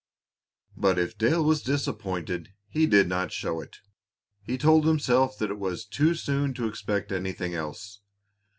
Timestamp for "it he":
3.61-4.57